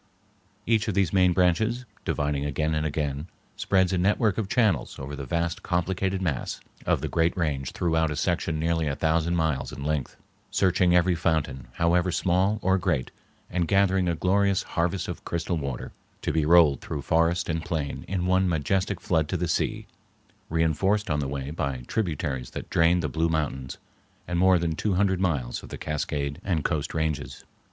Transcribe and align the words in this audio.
Each 0.65 0.87
of 0.87 0.95
these 0.95 1.13
main 1.13 1.31
branches, 1.31 1.85
dividing 2.05 2.43
again 2.43 2.73
and 2.73 2.87
again, 2.87 3.27
spreads 3.55 3.93
a 3.93 3.99
network 3.99 4.39
of 4.39 4.49
channels 4.49 4.97
over 4.97 5.15
the 5.15 5.27
vast 5.27 5.61
complicated 5.61 6.23
mass 6.23 6.59
of 6.87 7.01
the 7.01 7.07
great 7.07 7.37
range 7.37 7.73
throughout 7.73 8.09
a 8.09 8.15
section 8.15 8.57
nearly 8.59 8.87
a 8.87 8.95
thousand 8.95 9.35
miles 9.35 9.71
in 9.71 9.83
length, 9.83 10.15
searching 10.49 10.95
every 10.95 11.13
fountain, 11.13 11.67
however 11.73 12.11
small 12.11 12.57
or 12.63 12.79
great, 12.79 13.11
and 13.47 13.67
gathering 13.67 14.07
a 14.09 14.15
glorious 14.15 14.63
harvest 14.63 15.07
of 15.07 15.23
crystal 15.23 15.57
water 15.59 15.91
to 16.23 16.33
be 16.33 16.47
rolled 16.47 16.81
through 16.81 17.03
forest 17.03 17.47
and 17.47 17.63
plain 17.63 18.03
in 18.07 18.25
one 18.25 18.49
majestic 18.49 18.99
flood 18.99 19.27
to 19.29 19.37
the 19.37 19.47
sea, 19.47 19.85
reinforced 20.49 21.11
on 21.11 21.19
the 21.19 21.27
way 21.27 21.51
by 21.51 21.83
tributaries 21.85 22.49
that 22.49 22.71
drain 22.71 23.01
the 23.01 23.07
Blue 23.07 23.29
Mountains 23.29 23.77
and 24.27 24.39
more 24.39 24.57
than 24.57 24.75
two 24.75 24.95
hundred 24.95 25.19
miles 25.19 25.61
of 25.61 25.69
the 25.69 25.77
Cascade 25.77 26.41
and 26.43 26.63
Coast 26.65 26.95
Ranges. 26.95 27.43